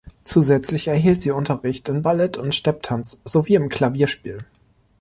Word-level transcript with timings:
Zusätzlich 0.23 0.87
erhielt 0.87 1.21
sie 1.21 1.29
Unterricht 1.29 1.87
in 1.87 2.01
Ballett 2.01 2.35
und 2.35 2.55
Stepptanz 2.55 3.21
sowie 3.23 3.53
im 3.53 3.69
Klavierspiel. 3.69 4.39